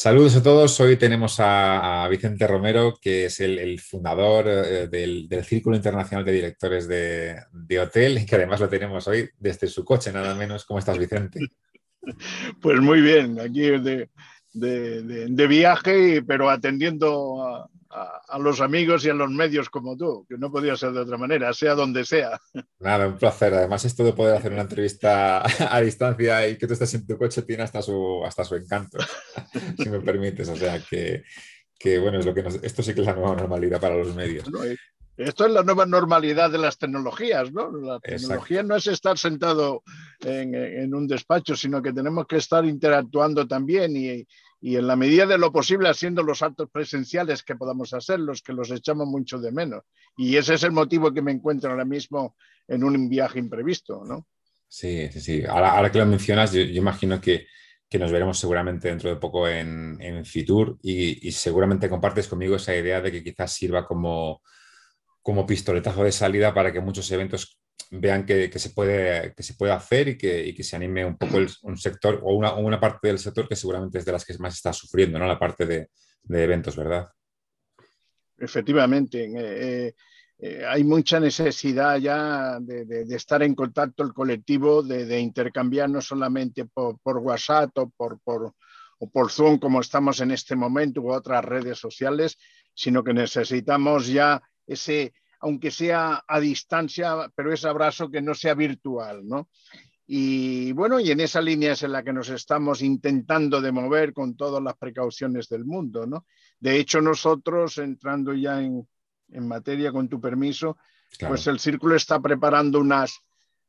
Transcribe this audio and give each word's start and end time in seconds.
Saludos 0.00 0.36
a 0.36 0.42
todos. 0.44 0.78
Hoy 0.78 0.96
tenemos 0.96 1.40
a, 1.40 2.06
Vicente 2.08 2.46
Romero, 2.46 2.94
que 3.02 3.24
es 3.24 3.40
el, 3.40 3.80
fundador 3.80 4.46
eh, 4.46 4.86
del, 4.86 5.28
Círculo 5.44 5.74
Internacional 5.74 6.24
de 6.24 6.30
Directores 6.30 6.86
de, 6.86 7.80
Hotel 7.80 8.18
y 8.18 8.24
que 8.24 8.36
además 8.36 8.60
lo 8.60 8.68
tenemos 8.68 9.08
hoy 9.08 9.28
desde 9.40 9.66
su 9.66 9.84
coche, 9.84 10.12
nada 10.12 10.36
menos. 10.36 10.64
¿Cómo 10.66 10.78
estás, 10.78 10.96
Vicente? 10.98 11.40
Pues 12.62 12.80
muy 12.80 13.00
bien, 13.00 13.40
aquí 13.40 13.62
de, 13.62 14.08
de 14.52 15.46
viaje, 15.48 16.22
pero 16.22 16.48
atendiendo 16.48 17.44
a, 17.44 17.68
a, 17.90 18.38
los 18.38 18.60
amigos 18.60 19.04
y 19.04 19.10
a 19.10 19.14
los 19.14 19.30
medios 19.30 19.70
como 19.70 19.96
tú, 19.96 20.26
que 20.28 20.36
no 20.36 20.50
podía 20.50 20.76
ser 20.76 20.92
de 20.92 21.00
otra 21.00 21.16
manera, 21.16 21.52
sea 21.52 21.74
donde 21.74 22.04
sea. 22.04 22.38
Nada, 22.80 23.06
un 23.06 23.16
placer. 23.16 23.54
Además, 23.54 23.84
esto 23.84 24.04
de 24.04 24.12
poder 24.12 24.36
hacer 24.36 24.52
una 24.52 24.62
entrevista 24.62 25.42
a 25.74 25.80
distancia 25.80 26.48
y 26.48 26.56
que 26.56 26.66
tú 26.66 26.74
estés 26.74 26.94
en 26.94 27.06
tu 27.06 27.16
coche 27.16 27.42
tiene 27.42 27.62
hasta 27.62 27.82
su, 27.82 28.22
hasta 28.24 28.44
su 28.44 28.56
encanto, 28.56 28.98
si 29.78 29.88
me 29.88 30.00
permites. 30.00 30.48
O 30.48 30.56
sea, 30.56 30.80
que, 30.80 31.24
que 31.78 31.98
bueno, 31.98 32.18
es 32.18 32.26
lo 32.26 32.34
que 32.34 32.44
esto 32.62 32.82
sí 32.82 32.94
que 32.94 33.00
es 33.00 33.06
la 33.06 33.14
nueva 33.14 33.34
normalidad 33.34 33.80
para 33.80 33.96
los 33.96 34.14
medios. 34.14 34.46
esto 35.16 35.46
es 35.46 35.52
la 35.52 35.62
nueva 35.62 35.86
normalidad 35.86 36.50
de 36.50 36.58
las 36.58 36.76
tecnologías, 36.78 37.52
¿no? 37.52 37.72
La 37.72 38.00
tecnología 38.00 38.62
no 38.62 38.76
es 38.76 38.86
estar 38.86 39.16
sentado 39.16 39.82
en, 40.20 40.54
en, 40.54 40.94
un 40.94 41.06
despacho, 41.06 41.56
sino 41.56 41.82
que 41.82 41.92
tenemos 41.92 42.26
que 42.26 42.36
estar 42.36 42.64
interactuando 42.64 43.46
también 43.48 43.96
y, 43.96 44.26
y 44.60 44.76
en 44.76 44.86
la 44.86 44.96
medida 44.96 45.26
de 45.26 45.38
lo 45.38 45.52
posible 45.52 45.88
haciendo 45.88 46.22
los 46.22 46.42
actos 46.42 46.68
presenciales 46.70 47.42
que 47.42 47.56
podamos 47.56 47.92
hacer, 47.94 48.18
los 48.18 48.42
que 48.42 48.52
los 48.52 48.70
echamos 48.70 49.06
mucho 49.06 49.38
de 49.38 49.52
menos. 49.52 49.84
Y 50.16 50.36
ese 50.36 50.54
es 50.54 50.62
el 50.64 50.72
motivo 50.72 51.12
que 51.12 51.22
me 51.22 51.32
encuentro 51.32 51.70
ahora 51.70 51.84
mismo 51.84 52.36
en 52.66 52.82
un 52.82 53.08
viaje 53.08 53.38
imprevisto, 53.38 54.04
¿no? 54.04 54.26
Sí, 54.66 55.08
sí, 55.12 55.20
sí. 55.20 55.44
Ahora, 55.46 55.90
que 55.90 55.98
lo 55.98 56.06
mencionas, 56.06 56.52
yo, 56.52 56.60
imagino 56.60 57.20
que, 57.20 57.46
que, 57.88 57.98
nos 57.98 58.12
veremos 58.12 58.38
seguramente 58.38 58.88
dentro 58.88 59.08
de 59.08 59.16
poco 59.16 59.48
en, 59.48 59.96
en 60.00 60.24
Fitur 60.24 60.78
y, 60.82 61.26
y, 61.26 61.32
seguramente 61.32 61.88
compartes 61.88 62.28
conmigo 62.28 62.56
esa 62.56 62.76
idea 62.76 63.00
de 63.00 63.10
que 63.10 63.24
quizás 63.24 63.52
sirva 63.52 63.86
como, 63.86 64.42
como 65.22 65.46
pistoletazo 65.46 66.04
de 66.04 66.12
salida 66.12 66.52
para 66.52 66.72
que 66.72 66.80
muchos 66.80 67.10
eventos 67.12 67.58
vean 67.90 68.26
que, 68.26 68.50
se, 68.58 68.70
puede, 68.70 69.34
que 69.34 69.42
se 69.42 69.54
puede 69.54 69.72
hacer 69.72 70.08
y 70.08 70.18
que, 70.18 70.54
que 70.54 70.62
se 70.62 70.76
anime 70.76 71.04
un 71.04 71.16
poco 71.16 71.38
un 71.62 71.76
sector 71.76 72.20
o 72.22 72.34
una, 72.34 72.54
una, 72.54 72.78
parte 72.78 73.08
del 73.08 73.18
sector 73.18 73.48
que 73.48 73.56
seguramente 73.56 73.98
es 73.98 74.04
de 74.04 74.12
las 74.12 74.24
que 74.24 74.36
más 74.38 74.54
está 74.54 74.72
sufriendo, 74.72 75.18
¿no? 75.18 75.26
La 75.26 75.38
parte 75.38 75.64
de, 75.66 75.88
eventos, 76.28 76.76
¿verdad? 76.76 77.08
Efectivamente. 78.36 79.30
Eh, 79.34 79.94
eh, 80.40 80.64
hay 80.68 80.84
mucha 80.84 81.18
necesidad 81.18 81.98
ya 81.98 82.58
de, 82.60 83.02
estar 83.14 83.42
en 83.42 83.54
contacto 83.54 84.04
el 84.04 84.12
colectivo, 84.12 84.82
de, 84.82 85.18
intercambiar 85.18 85.90
no 85.90 86.00
solamente 86.00 86.66
por, 86.66 86.98
WhatsApp 87.02 87.76
o 87.78 87.90
por, 87.90 88.20
por, 88.20 88.54
o 88.98 89.10
por 89.10 89.30
Zoom 89.30 89.58
como 89.58 89.80
estamos 89.80 90.20
en 90.20 90.30
este 90.30 90.54
momento 90.54 91.00
u 91.00 91.12
otras 91.12 91.44
redes 91.44 91.78
sociales, 91.78 92.38
sino 92.72 93.02
que 93.02 93.14
necesitamos 93.14 94.06
ya 94.06 94.40
ese, 94.64 95.12
aunque 95.40 95.70
sea 95.70 96.24
a 96.26 96.40
distancia, 96.40 97.30
pero 97.34 97.52
ese 97.52 97.68
abrazo 97.68 98.10
que 98.10 98.22
no 98.22 98.34
sea 98.34 98.54
virtual, 98.54 99.26
¿no? 99.26 99.48
Y 100.10 100.72
bueno, 100.72 100.98
y 101.00 101.10
en 101.10 101.20
esa 101.20 101.42
línea 101.42 101.72
es 101.72 101.82
en 101.82 101.92
la 101.92 102.02
que 102.02 102.14
nos 102.14 102.30
estamos 102.30 102.80
intentando 102.80 103.60
de 103.60 103.72
mover 103.72 104.14
con 104.14 104.36
todas 104.36 104.62
las 104.62 104.74
precauciones 104.74 105.50
del 105.50 105.66
mundo, 105.66 106.06
¿no? 106.06 106.24
De 106.58 106.78
hecho, 106.78 107.02
nosotros, 107.02 107.76
entrando 107.76 108.32
ya 108.32 108.58
en, 108.62 108.86
materia, 109.46 109.92
con 109.92 110.08
tu 110.08 110.18
permiso, 110.18 110.78
pues 111.20 111.46
el 111.46 111.58
Círculo 111.58 111.94
está 111.94 112.18
preparando 112.20 112.80
unas, 112.80 113.20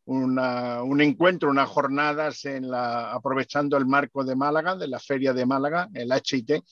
un 0.06 1.02
encuentro, 1.02 1.50
unas 1.50 1.68
jornadas 1.68 2.46
en 2.46 2.70
la, 2.70 3.12
aprovechando 3.12 3.76
el 3.76 3.86
marco 3.86 4.24
de 4.24 4.38
Málaga, 4.38 4.78
de 4.78 4.88
la 4.88 5.00
Feria 5.00 5.34
de 5.34 5.46
Málaga, 5.46 5.90
el 5.94 6.10
HIT, 6.10 6.64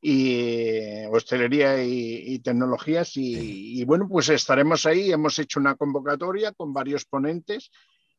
y 0.00 1.04
hostelería 1.10 1.82
y, 1.82 2.38
tecnologías. 2.40 3.12
Y, 3.16 3.84
bueno, 3.84 4.08
pues 4.08 4.28
estaremos 4.28 4.86
ahí. 4.86 5.10
Hemos 5.10 5.38
hecho 5.38 5.60
una 5.60 5.74
convocatoria 5.74 6.52
con 6.52 6.72
varios 6.72 7.04
ponentes 7.04 7.70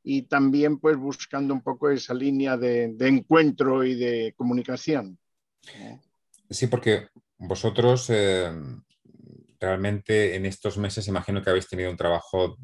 y 0.03 0.23
también 0.23 0.79
pues 0.79 0.97
buscando 0.97 1.53
un 1.53 1.61
poco 1.61 1.89
esa 1.89 2.13
línea 2.13 2.57
de, 2.57 2.95
encuentro 2.99 3.83
y 3.83 3.95
de 3.95 4.33
comunicación. 4.35 5.17
Sí, 6.49 6.67
porque 6.67 7.07
vosotros 7.37 8.09
eh, 8.09 8.51
realmente 9.59 10.35
en 10.35 10.45
estos 10.45 10.77
meses 10.77 11.07
imagino 11.07 11.41
que 11.41 11.49
habéis 11.49 11.67
tenido 11.67 11.91
un 11.91 11.97
trabajo 11.97 12.57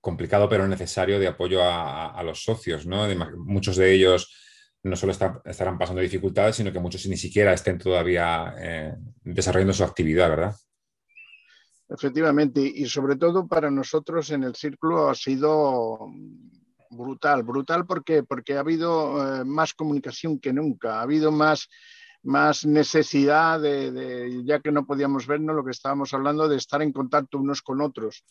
complicado 0.00 0.48
pero 0.48 0.66
necesario 0.66 1.18
de 1.18 1.26
apoyo 1.26 1.60
a, 1.62 2.22
los 2.22 2.42
socios, 2.42 2.86
¿no? 2.86 3.06
muchos 3.36 3.76
de 3.76 3.92
ellos 3.92 4.32
no 4.82 4.96
solo 4.96 5.12
estarán 5.12 5.78
pasando 5.78 6.00
dificultades, 6.00 6.56
sino 6.56 6.72
que 6.72 6.80
muchos 6.80 7.06
ni 7.06 7.16
siquiera 7.16 7.52
estén 7.52 7.78
todavía 7.78 8.54
eh, 8.58 8.94
desarrollando 9.22 9.72
su 9.72 9.84
actividad, 9.84 10.30
¿verdad? 10.30 10.56
Efectivamente, 11.88 12.60
y 12.60 12.86
sobre 12.86 13.16
todo 13.16 13.48
para 13.48 13.70
nosotros 13.70 14.30
en 14.30 14.44
el 14.44 14.54
círculo 14.54 15.08
ha 15.08 15.14
sido 15.14 15.98
brutal, 16.90 17.42
brutal 17.42 17.86
porque, 17.86 18.22
porque 18.22 18.56
ha 18.56 18.60
habido 18.60 19.40
eh, 19.40 19.44
más 19.44 19.72
comunicación 19.72 20.38
que 20.38 20.52
nunca, 20.52 20.98
ha 20.98 21.02
habido 21.02 21.32
más, 21.32 21.68
más 22.22 22.66
necesidad 22.66 23.60
de, 23.60 24.42
ya 24.44 24.60
que 24.60 24.70
no 24.70 24.86
podíamos 24.86 25.26
vernos, 25.26 25.56
lo 25.56 25.64
que 25.64 25.70
estábamos 25.70 26.12
hablando, 26.12 26.48
de 26.48 26.56
estar 26.56 26.82
en 26.82 26.92
contacto 26.92 27.38
unos 27.38 27.62
con 27.62 27.80
otros. 27.80 28.24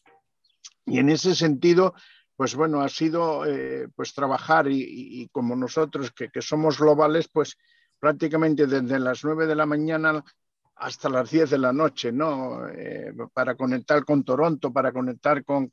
Y 0.85 0.99
en 0.99 1.09
ese 1.09 1.35
sentido, 1.35 1.93
pues 2.37 2.53
bueno, 2.53 2.81
ha 2.81 2.87
sido 2.87 3.45
eh, 3.47 3.89
pues 3.95 4.13
trabajar 4.13 4.67
y, 4.69 5.27
como 5.31 5.55
nosotros 5.55 6.11
que, 6.11 6.29
somos 6.39 6.79
globales, 6.79 7.27
pues 7.27 7.57
prácticamente 7.99 8.67
desde 8.67 8.99
las 8.99 9.23
9 9.23 9.47
de 9.47 9.55
la 9.55 9.65
mañana 9.65 10.23
hasta 10.75 11.09
las 11.09 11.31
10 11.31 11.49
de 11.49 11.57
la 11.57 11.73
noche, 11.73 12.11
¿no? 12.11 12.69
Eh, 12.69 13.11
para 13.33 13.55
conectar 13.55 14.05
con 14.05 14.23
Toronto, 14.23 14.71
para 14.71 14.91
conectar 14.91 15.43
con, 15.43 15.71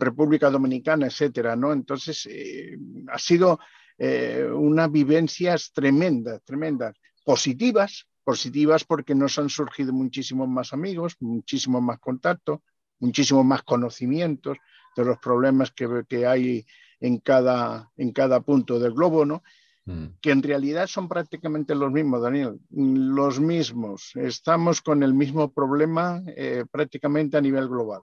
República 0.00 0.48
Dominicana, 0.48 1.06
etcétera, 1.06 1.54
¿no? 1.54 1.70
Entonces, 1.70 2.26
eh, 2.30 2.78
ha 3.08 3.18
sido 3.18 3.60
unas 3.98 4.92
vivencias 4.92 5.72
tremendas, 5.72 6.42
tremendas, 6.44 6.94
positivas, 7.24 8.06
positivas 8.24 8.84
porque 8.84 9.14
nos 9.14 9.38
han 9.38 9.48
surgido 9.50 9.92
muchísimos 9.92 10.48
más 10.48 10.72
amigos, 10.72 11.16
muchísimos 11.20 11.82
más 11.82 11.98
contactos, 11.98 12.60
muchísimos 12.98 13.44
más 13.44 13.62
conocimientos, 13.62 14.58
de 14.96 15.04
los 15.04 15.18
problemas 15.18 15.70
que, 15.72 16.26
hay 16.26 16.66
en 17.00 17.18
cada, 17.18 17.90
en 17.96 18.12
cada 18.12 18.40
punto 18.40 18.78
del 18.78 18.92
globo, 18.92 19.24
¿no? 19.24 19.42
Mm. 19.86 20.18
que 20.20 20.32
en 20.32 20.42
realidad 20.42 20.88
son 20.88 21.08
prácticamente 21.08 21.72
los 21.76 21.92
mismos, 21.92 22.20
Daniel, 22.20 22.58
los 22.70 23.38
mismos. 23.38 24.10
Estamos 24.16 24.82
con 24.82 25.04
el 25.04 25.14
mismo 25.14 25.52
problema 25.52 26.24
eh, 26.26 26.64
prácticamente 26.68 27.36
a 27.36 27.40
nivel 27.40 27.68
global. 27.68 28.02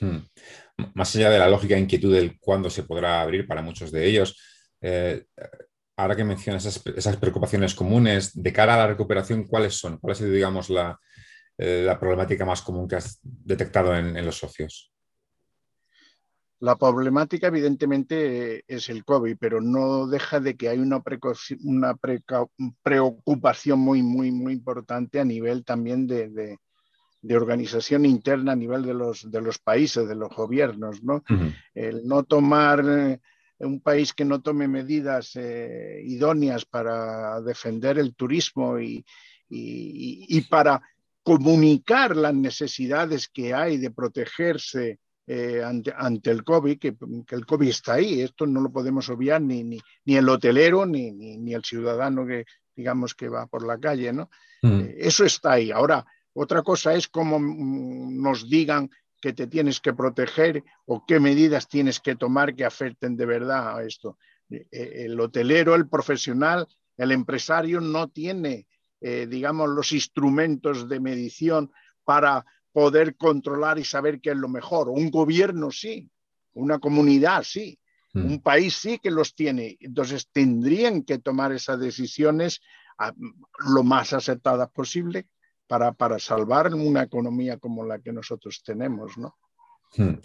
Mm. 0.00 0.18
Más 0.92 1.16
allá 1.16 1.30
de 1.30 1.38
la 1.38 1.48
lógica 1.48 1.78
inquietud 1.78 2.12
del 2.12 2.38
cuándo 2.38 2.68
se 2.68 2.82
podrá 2.82 3.22
abrir 3.22 3.46
para 3.46 3.62
muchos 3.62 3.90
de 3.90 4.06
ellos, 4.06 4.38
eh, 4.82 5.24
ahora 5.96 6.14
que 6.14 6.24
mencionas 6.24 6.66
esas, 6.66 7.16
preocupaciones 7.16 7.74
comunes, 7.74 8.42
de 8.42 8.52
cara 8.52 8.74
a 8.74 8.78
la 8.78 8.88
recuperación, 8.88 9.44
¿cuáles 9.44 9.76
son? 9.76 9.96
¿Cuál 9.96 10.12
es, 10.12 10.20
digamos, 10.20 10.68
la, 10.68 11.00
eh, 11.56 11.84
la 11.86 11.98
problemática 11.98 12.44
más 12.44 12.60
común 12.60 12.86
que 12.86 12.96
has 12.96 13.18
detectado 13.22 13.96
en 13.96 14.26
los 14.26 14.36
socios? 14.36 14.93
La 16.64 16.76
problemática 16.76 17.48
evidentemente 17.48 18.64
es 18.66 18.88
el 18.88 19.04
COVID, 19.04 19.36
pero 19.38 19.60
no 19.60 20.06
deja 20.06 20.40
de 20.40 20.56
que 20.56 20.70
hay 20.70 20.78
una, 20.78 21.02
una 21.62 21.94
preocupación 22.82 23.80
muy, 23.80 24.02
muy, 24.02 24.32
muy 24.32 24.54
importante 24.54 25.20
a 25.20 25.26
nivel 25.26 25.62
también 25.62 26.06
de, 26.06 26.58
organización 27.36 28.06
interna, 28.06 28.52
a 28.52 28.56
nivel 28.56 28.82
de 28.82 28.94
los, 28.94 29.30
de 29.30 29.42
los 29.42 29.58
países, 29.58 30.08
de 30.08 30.14
los 30.14 30.34
gobiernos. 30.34 31.02
¿no? 31.02 31.22
El 31.74 32.06
no 32.06 32.22
tomar, 32.22 32.82
eh, 32.88 33.20
un 33.58 33.82
país 33.82 34.14
que 34.14 34.24
no 34.24 34.40
tome 34.40 34.66
medidas 34.66 35.32
eh, 35.36 36.00
idóneas 36.02 36.64
para 36.64 37.42
defender 37.42 37.98
el 37.98 38.14
turismo 38.14 38.80
y, 38.80 39.04
y 39.50 40.40
para 40.48 40.80
comunicar 41.22 42.16
las 42.16 42.34
necesidades 42.34 43.28
que 43.28 43.52
hay 43.52 43.76
de 43.76 43.90
protegerse 43.90 44.98
eh, 45.26 45.62
ante, 45.64 46.30
el 46.30 46.44
COVID, 46.44 46.78
que, 46.78 46.96
el 47.30 47.46
COVID 47.46 47.68
está 47.68 47.94
ahí, 47.94 48.20
esto 48.20 48.46
no 48.46 48.60
lo 48.60 48.70
podemos 48.70 49.08
obviar 49.08 49.40
ni, 49.40 49.64
ni, 49.64 49.80
ni 50.04 50.16
el 50.16 50.28
hotelero 50.28 50.84
ni, 50.84 51.12
ni, 51.12 51.54
el 51.54 51.64
ciudadano 51.64 52.26
que 52.26 52.44
digamos 52.76 53.14
que 53.14 53.30
va 53.30 53.46
por 53.46 53.66
la 53.66 53.78
calle, 53.78 54.12
¿no? 54.12 54.28
Mm. 54.62 54.80
Eh, 54.80 54.94
eso 54.98 55.24
está 55.24 55.52
ahí. 55.52 55.70
Ahora, 55.70 56.04
otra 56.34 56.62
cosa 56.62 56.92
es 56.92 57.08
cómo 57.08 57.38
mm, 57.38 58.22
nos 58.22 58.50
digan 58.50 58.90
que 59.18 59.32
te 59.32 59.46
tienes 59.46 59.80
que 59.80 59.94
proteger 59.94 60.62
o 60.84 61.06
qué 61.06 61.18
medidas 61.20 61.68
tienes 61.68 62.00
que 62.00 62.16
tomar 62.16 62.54
que 62.54 62.66
afecten 62.66 63.16
de 63.16 63.24
verdad 63.24 63.78
a 63.78 63.82
esto. 63.82 64.18
Eh, 64.50 64.66
el 65.06 65.18
hotelero, 65.18 65.74
el 65.74 65.88
profesional, 65.88 66.68
el 66.98 67.12
empresario 67.12 67.80
no 67.80 68.08
tiene, 68.08 68.66
digamos, 69.00 69.68
los 69.68 69.90
instrumentos 69.92 70.88
de 70.88 71.00
medición 71.00 71.72
para 72.04 72.46
poder 72.74 73.16
controlar 73.16 73.78
y 73.78 73.84
saber 73.84 74.20
qué 74.20 74.30
es 74.30 74.36
lo 74.36 74.48
mejor. 74.48 74.88
Un 74.88 75.08
gobierno 75.08 75.70
sí, 75.70 76.10
una 76.54 76.80
comunidad 76.80 77.44
sí, 77.44 77.78
mm. 78.12 78.24
un 78.24 78.42
país 78.42 78.74
sí 78.74 78.98
que 78.98 79.12
los 79.12 79.36
tiene. 79.36 79.76
Entonces 79.78 80.28
tendrían 80.32 81.04
que 81.04 81.18
tomar 81.18 81.52
esas 81.52 81.78
decisiones 81.78 82.60
lo 83.74 83.84
más 83.84 84.12
acertadas 84.12 84.70
posible 84.70 85.28
para, 85.68 85.92
para 85.92 86.18
salvar 86.18 86.74
una 86.74 87.04
economía 87.04 87.58
como 87.58 87.84
la 87.84 88.00
que 88.00 88.12
nosotros 88.12 88.60
tenemos, 88.64 89.16
¿no? 89.18 89.36
Hmm. 89.96 90.20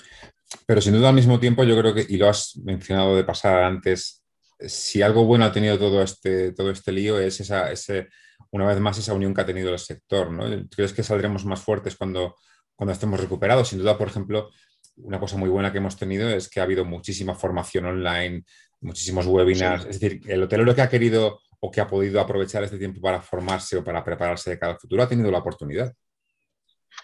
Pero 0.65 0.81
sin 0.81 0.93
duda 0.93 1.09
al 1.09 1.15
mismo 1.15 1.39
tiempo 1.39 1.63
yo 1.63 1.77
creo 1.79 1.93
que, 1.93 2.05
y 2.09 2.17
lo 2.17 2.29
has 2.29 2.57
mencionado 2.57 3.15
de 3.15 3.23
pasada 3.23 3.67
antes, 3.67 4.23
si 4.59 5.03
algo 5.03 5.23
bueno 5.23 5.45
ha 5.45 5.51
tenido 5.51 5.77
todo 5.77 6.01
este, 6.01 6.51
todo 6.53 6.71
este 6.71 6.91
lío 6.91 7.19
es 7.19 7.39
esa, 7.39 7.71
ese, 7.71 8.09
una 8.51 8.65
vez 8.65 8.79
más 8.79 8.97
esa 8.97 9.13
unión 9.13 9.33
que 9.33 9.41
ha 9.41 9.45
tenido 9.45 9.71
el 9.71 9.79
sector. 9.79 10.31
¿no? 10.31 10.45
¿Crees 10.69 10.93
que 10.93 11.03
saldremos 11.03 11.45
más 11.45 11.61
fuertes 11.61 11.95
cuando, 11.95 12.35
cuando 12.75 12.93
estemos 12.93 13.19
recuperados? 13.19 13.69
Sin 13.69 13.79
duda, 13.79 13.97
por 13.97 14.07
ejemplo, 14.07 14.49
una 14.97 15.19
cosa 15.19 15.37
muy 15.37 15.49
buena 15.49 15.71
que 15.71 15.77
hemos 15.77 15.97
tenido 15.97 16.29
es 16.29 16.49
que 16.49 16.59
ha 16.59 16.63
habido 16.63 16.85
muchísima 16.85 17.35
formación 17.35 17.85
online, 17.85 18.43
muchísimos 18.81 19.25
webinars. 19.25 19.85
Es 19.85 19.99
decir, 19.99 20.21
el 20.27 20.43
hotelero 20.43 20.75
que 20.75 20.81
ha 20.81 20.89
querido 20.89 21.39
o 21.59 21.71
que 21.71 21.81
ha 21.81 21.87
podido 21.87 22.21
aprovechar 22.21 22.63
este 22.63 22.77
tiempo 22.77 23.01
para 23.01 23.21
formarse 23.21 23.77
o 23.77 23.83
para 23.83 24.03
prepararse 24.03 24.51
de 24.51 24.59
cara 24.59 24.73
al 24.73 24.79
futuro 24.79 25.03
ha 25.03 25.09
tenido 25.09 25.29
la 25.31 25.39
oportunidad. 25.39 25.93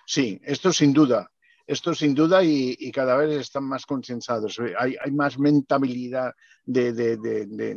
Sí, 0.05 0.39
esto 0.43 0.71
sin 0.71 0.93
duda. 0.93 1.29
Esto 1.67 1.95
sin 1.95 2.13
duda 2.13 2.43
y, 2.43 2.91
cada 2.91 3.17
vez 3.17 3.39
están 3.39 3.63
más 3.63 3.87
concienciados. 3.87 4.59
Hay, 4.77 4.95
más 5.11 5.39
mentabilidad 5.39 6.31
de, 6.63 7.17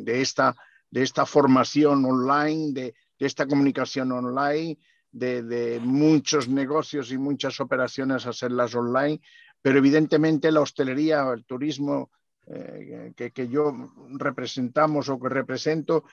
esta, 0.06 0.54
de 0.90 1.02
esta 1.02 1.24
formación 1.24 2.04
online, 2.04 2.72
de, 2.72 2.94
esta 3.26 3.46
comunicación 3.46 4.12
online, 4.12 4.78
de, 5.10 5.80
muchos 5.82 6.48
negocios 6.48 7.10
y 7.12 7.18
muchas 7.18 7.60
operaciones 7.60 8.26
hacerlas 8.26 8.74
online, 8.74 9.20
pero 9.60 9.78
evidentemente 9.78 10.52
la 10.52 10.60
hostelería, 10.60 11.28
el 11.32 11.44
turismo 11.44 12.10
eh, 12.46 13.12
que, 13.16 13.48
yo 13.48 13.72
representamos 14.10 15.08
o 15.08 15.18
que 15.18 15.28
represento, 15.28 16.04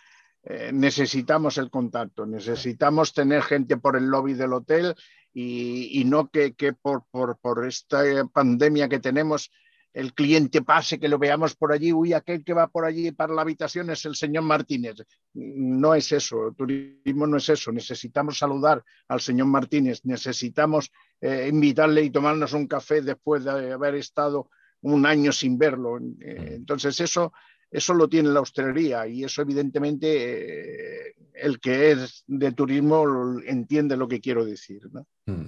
eh, 0.44 0.72
necesitamos 0.74 1.58
el 1.58 1.70
contacto, 1.70 2.26
necesitamos 2.26 3.14
tener 3.14 3.42
gente 3.42 3.78
por 3.78 3.96
el 3.96 4.06
lobby 4.06 4.34
del 4.34 4.54
hotel 4.54 4.96
y, 5.34 6.04
no 6.06 6.30
que, 6.30 6.54
por, 6.82 7.06
por, 7.12 7.68
esta 7.68 8.04
pandemia 8.32 8.88
que 8.88 9.00
tenemos 9.00 9.52
el 9.96 10.14
cliente 10.14 10.62
pase, 10.62 11.00
que 11.00 11.08
lo 11.08 11.18
veamos 11.18 11.56
por 11.56 11.72
allí, 11.72 11.94
uy, 11.94 12.12
aquel 12.12 12.44
que 12.44 12.54
va 12.54 12.68
por 12.68 12.84
allí 12.84 13.12
para 13.14 13.34
la 13.34 13.44
habitación 13.44 13.90
es 13.90 14.04
el 14.04 14.16
señor 14.16 14.44
Martínez. 14.44 14.98
No 15.34 15.96
es 15.96 16.12
eso, 16.12 16.50
el 16.50 16.56
turismo 16.56 17.26
no 17.26 17.38
es 17.38 17.48
eso. 17.48 17.72
Necesitamos 17.72 18.38
saludar 18.38 18.84
al 19.08 19.22
señor 19.22 19.48
Martínez, 19.48 20.02
necesitamos 20.04 20.92
eh, 21.22 21.48
invitarle 21.50 22.04
y 22.04 22.10
tomarnos 22.10 22.52
un 22.52 22.68
café 22.68 23.02
después 23.02 23.46
de 23.46 23.72
haber 23.72 23.96
estado 23.96 24.50
un 24.82 25.06
año 25.06 25.32
sin 25.32 25.58
verlo. 25.58 25.98
Eh, 25.98 26.56
entonces, 26.56 27.00
eso 27.00 27.32
eso 27.72 27.94
lo 27.94 28.08
tiene 28.08 28.30
la 28.30 28.42
hostelería 28.42 29.08
y 29.08 29.24
eso 29.24 29.42
evidentemente 29.42 31.10
eh, 31.10 31.16
el 31.34 31.60
que 31.60 31.92
es 31.92 32.24
de 32.28 32.52
turismo 32.52 33.40
entiende 33.46 33.98
lo 33.98 34.08
que 34.08 34.22
quiero 34.22 34.46
decir. 34.46 34.82
Hmm. 35.26 35.48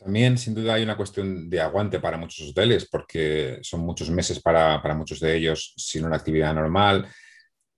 También, 0.00 0.38
sin 0.38 0.54
duda, 0.54 0.74
hay 0.74 0.82
una 0.82 0.96
cuestión 0.96 1.48
de 1.50 1.60
aguante 1.60 2.00
para 2.00 2.16
muchos 2.16 2.50
hoteles, 2.50 2.88
porque 2.88 3.58
son 3.62 3.80
muchos 3.80 4.10
meses 4.10 4.40
para, 4.40 4.82
muchos 4.94 5.20
de 5.20 5.36
ellos 5.36 5.74
sin 5.76 6.04
una 6.04 6.16
actividad 6.16 6.54
normal. 6.54 7.06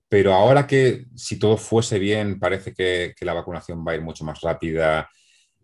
Pero 0.08 0.32
ahora 0.32 0.66
que 0.66 1.06
si 1.16 1.38
todo 1.38 1.56
fuese 1.56 1.98
bien, 1.98 2.38
parece 2.38 2.72
que, 2.72 3.14
que 3.16 3.24
la 3.24 3.34
vacunación 3.34 3.84
va 3.86 3.92
a 3.92 3.94
ir 3.96 4.02
mucho 4.02 4.24
más 4.24 4.40
rápida, 4.40 5.08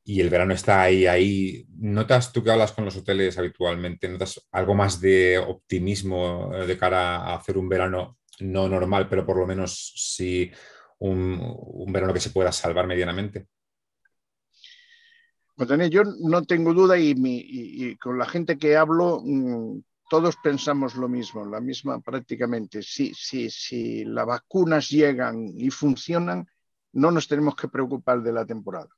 y 0.08 0.22
el 0.22 0.30
verano 0.30 0.54
está 0.54 0.80
ahí, 0.80 1.06
ahí. 1.06 1.66
¿Notas 1.76 2.32
tú 2.32 2.42
que 2.42 2.50
hablas 2.50 2.72
con 2.72 2.86
los 2.86 2.96
hoteles 2.96 3.36
habitualmente? 3.36 4.08
¿Notas 4.08 4.48
algo 4.52 4.74
más 4.74 5.02
de 5.02 5.36
optimismo 5.36 6.50
eh, 6.54 6.66
de 6.66 6.78
cara 6.78 7.16
a 7.16 7.34
hacer 7.34 7.58
un 7.58 7.68
verano 7.68 8.16
no 8.40 8.70
normal, 8.70 9.06
pero 9.10 9.26
por 9.26 9.36
lo 9.36 9.46
menos 9.46 9.92
sí 9.96 10.50
un, 11.00 11.92
verano 11.92 12.14
que 12.14 12.20
se 12.20 12.30
pueda 12.30 12.50
salvar 12.52 12.86
medianamente? 12.86 13.48
Yo 15.90 16.04
no 16.04 16.42
tengo 16.42 16.72
duda 16.72 16.96
y, 16.98 17.96
con 17.96 18.18
la 18.18 18.26
gente 18.26 18.58
que 18.58 18.76
hablo, 18.76 19.20
mm, 19.24 19.80
todos 20.08 20.36
pensamos 20.42 20.94
lo 20.94 21.08
mismo, 21.08 21.44
la 21.44 21.60
misma 21.60 22.00
prácticamente. 22.00 22.82
Si, 22.82 23.12
si, 23.14 23.50
si 23.50 24.04
las 24.04 24.26
vacunas 24.26 24.88
llegan 24.88 25.48
y 25.56 25.70
funcionan, 25.70 26.46
no 26.92 27.10
nos 27.10 27.28
tenemos 27.28 27.56
que 27.56 27.68
preocupar 27.68 28.22
de 28.22 28.32
la 28.32 28.46
temporada. 28.46 28.88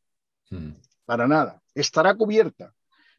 Hmm 0.50 0.72
para 1.10 1.26
nada. 1.26 1.60
Estará 1.74 2.14
cubierta, 2.14 2.72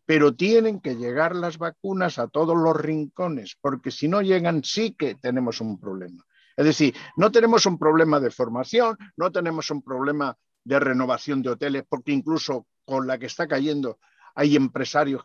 pero 0.06 0.34
tienen 0.34 0.80
que 0.80 0.96
llegar 0.96 1.36
las 1.36 1.58
vacunas 1.58 2.20
a 2.20 2.30
todos 2.30 2.58
los 2.58 2.74
rincones, 2.74 3.58
porque 3.60 3.92
si 3.92 4.08
no 4.08 4.22
llegan 4.22 4.64
sí 4.64 4.96
que 4.98 5.16
tenemos 5.16 5.60
un 5.60 5.78
problema. 5.78 6.24
Es 6.56 6.64
decir, 6.64 6.96
no 7.18 7.34
tenemos 7.34 7.66
un 7.66 7.78
problema 7.78 8.22
de 8.22 8.32
formación, 8.32 8.98
no 9.18 9.30
tenemos 9.30 9.70
un 9.72 9.82
problema 9.82 10.38
de 10.64 10.80
renovación 10.80 11.42
de 11.42 11.50
hoteles, 11.50 11.84
porque 11.90 12.14
incluso 12.14 12.66
con 12.86 13.08
la 13.08 13.18
que 13.18 13.28
está 13.28 13.48
cayendo 13.48 14.00
hay 14.36 14.56
empresarios 14.56 15.24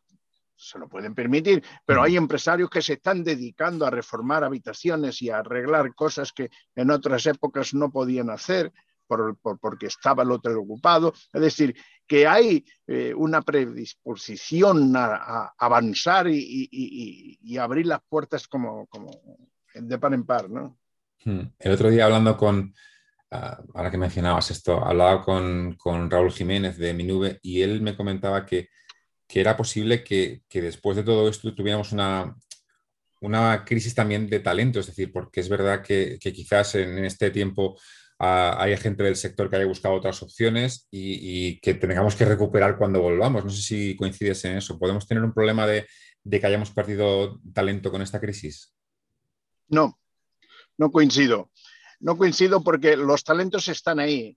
se 0.58 0.78
lo 0.78 0.88
pueden 0.88 1.14
permitir, 1.14 1.62
pero 1.84 2.02
hay 2.02 2.16
empresarios 2.16 2.70
que 2.70 2.80
se 2.80 2.94
están 2.94 3.22
dedicando 3.22 3.84
a 3.84 3.90
reformar 3.90 4.42
habitaciones 4.42 5.20
y 5.20 5.28
a 5.28 5.40
arreglar 5.40 5.94
cosas 5.94 6.32
que 6.32 6.50
en 6.74 6.90
otras 6.90 7.26
épocas 7.26 7.74
no 7.74 7.92
podían 7.92 8.30
hacer 8.30 8.72
porque 9.06 9.86
estaba 9.86 10.22
el 10.22 10.30
hotel 10.30 10.56
ocupado. 10.56 11.12
Es 11.30 11.40
decir, 11.42 11.76
que 12.06 12.26
hay 12.26 12.64
eh, 12.86 13.12
una 13.14 13.42
predisposición 13.42 14.94
a, 14.96 15.52
avanzar 15.58 16.26
y, 16.28 17.58
abrir 17.58 17.86
las 17.86 18.00
puertas 18.08 18.48
como, 18.48 18.88
de 19.74 19.98
par 19.98 20.14
en 20.14 20.24
par. 20.24 20.48
¿no? 20.48 20.78
Hmm. 21.22 21.42
El 21.58 21.72
otro 21.72 21.90
día 21.90 22.06
hablando 22.06 22.36
con, 22.36 22.74
ah, 23.30 23.62
ahora 23.74 23.90
que 23.90 23.98
mencionabas 23.98 24.50
esto, 24.50 24.84
hablaba 24.84 25.22
con, 25.22 25.76
Raúl 26.10 26.32
Jiménez 26.32 26.76
de 26.78 26.94
Minube 26.94 27.38
y 27.42 27.62
él 27.62 27.80
me 27.82 27.96
comentaba 27.96 28.44
que, 28.44 28.68
era 29.28 29.56
posible 29.56 30.02
que, 30.04 30.42
después 30.52 30.96
de 30.96 31.02
todo 31.02 31.28
esto 31.28 31.54
tuviéramos 31.54 31.92
una, 31.92 32.34
una 33.20 33.64
crisis 33.64 33.94
también 33.94 34.28
de 34.28 34.40
talento, 34.40 34.80
es 34.80 34.86
decir, 34.86 35.12
porque 35.12 35.40
es 35.40 35.48
verdad 35.48 35.82
que, 35.82 36.18
quizás 36.20 36.74
en 36.76 37.04
este 37.04 37.30
tiempo 37.30 37.78
hay 38.18 38.76
gente 38.78 39.02
del 39.02 39.16
sector 39.16 39.50
que 39.50 39.56
haya 39.56 39.66
buscado 39.66 39.94
otras 39.94 40.22
opciones 40.22 40.88
y, 40.90 41.60
que 41.60 41.74
tengamos 41.74 42.16
que 42.16 42.24
recuperar 42.24 42.78
cuando 42.78 43.00
volvamos. 43.00 43.44
No 43.44 43.50
sé 43.50 43.62
si 43.62 43.96
coincides 43.96 44.44
en 44.46 44.56
eso. 44.56 44.78
¿Podemos 44.78 45.06
tener 45.06 45.22
un 45.22 45.34
problema 45.34 45.66
de, 45.66 45.86
que 46.30 46.46
hayamos 46.46 46.70
perdido 46.70 47.40
talento 47.52 47.90
con 47.90 48.00
esta 48.02 48.20
crisis? 48.20 48.74
No, 49.68 49.98
no 50.78 50.90
coincido. 50.90 51.50
No 52.00 52.16
coincido 52.16 52.62
porque 52.62 52.96
los 52.96 53.24
talentos 53.24 53.68
están 53.68 54.00
ahí. 54.00 54.36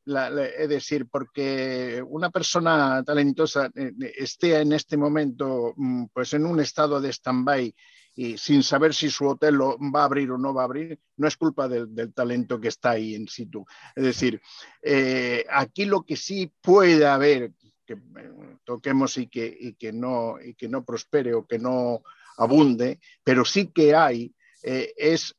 es 0.57 0.69
decir, 0.69 1.07
porque 1.09 2.03
una 2.07 2.29
persona 2.29 3.03
talentosa 3.03 3.69
eh, 3.75 3.91
esté 4.17 4.61
en 4.61 4.73
este 4.73 4.97
momento 4.97 5.73
mm, 5.75 6.05
pues 6.13 6.33
en 6.33 6.45
un 6.45 6.59
estado 6.59 7.01
de 7.01 7.09
stand-by 7.11 7.73
y 8.15 8.37
sin 8.37 8.63
saber 8.63 8.93
si 8.93 9.09
su 9.09 9.27
hotel 9.27 9.55
lo 9.55 9.77
va 9.79 10.01
a 10.01 10.05
abrir 10.05 10.29
o 10.31 10.37
no 10.37 10.53
va 10.53 10.63
a 10.63 10.65
abrir, 10.65 10.99
no 11.15 11.25
es 11.25 11.37
culpa 11.37 11.69
del, 11.69 12.13
talento 12.13 12.59
que 12.59 12.67
está 12.67 12.91
ahí 12.91 13.15
en 13.15 13.29
situ. 13.29 13.65
Es 13.95 14.03
decir, 14.03 14.41
eh, 14.81 15.45
aquí 15.49 15.85
lo 15.85 16.03
que 16.03 16.17
sí 16.17 16.51
puede 16.61 17.05
haber, 17.07 17.53
que 17.85 17.93
eh, 17.93 18.57
toquemos 18.65 19.17
y 19.17 19.27
que, 19.27 19.91
no, 19.93 20.35
y 20.43 20.53
que 20.55 20.67
no 20.67 20.83
prospere 20.83 21.33
o 21.33 21.47
que 21.47 21.59
no 21.59 22.01
abunde, 22.35 22.99
pero 23.23 23.45
sí 23.45 23.67
que 23.67 23.95
hay, 23.95 24.33
eh, 24.63 24.93
es, 24.97 25.35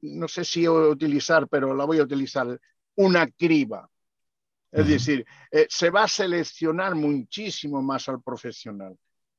no 0.00 0.28
sé 0.28 0.44
si 0.44 0.68
utilizar, 0.68 1.48
pero 1.48 1.74
la 1.74 1.84
voy 1.84 1.98
a 1.98 2.04
utilizar, 2.04 2.58
una 2.96 3.26
criba. 3.28 3.88
Es 4.70 4.88
decir, 4.88 5.24
se 5.68 5.90
va 5.90 6.02
a 6.02 6.08
seleccionar 6.08 6.96
muchísimo 6.96 7.80
más 7.80 8.08
al 8.08 8.22
profesional. 8.22 8.96